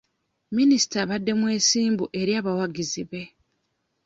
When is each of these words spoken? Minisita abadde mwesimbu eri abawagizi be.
Minisita 0.57 0.97
abadde 1.03 1.31
mwesimbu 1.39 2.05
eri 2.19 2.31
abawagizi 2.39 3.01
be. 3.09 3.21